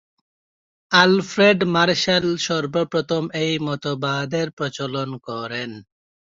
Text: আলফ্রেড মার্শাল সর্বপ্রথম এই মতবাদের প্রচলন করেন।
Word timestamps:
আলফ্রেড 0.91 1.59
মার্শাল 1.73 2.25
সর্বপ্রথম 2.47 3.23
এই 3.43 3.53
মতবাদের 3.67 4.47
প্রচলন 4.57 5.09
করেন। 5.27 5.71